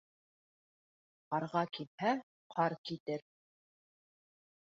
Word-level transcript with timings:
Ҡарға 1.33 1.61
килһә, 1.77 2.13
ҡар 2.55 2.77
китер. 2.91 3.23